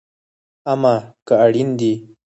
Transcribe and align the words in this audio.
امه 0.71 0.95
که 1.27 1.33
اړين 1.45 1.69
دي 1.79 1.93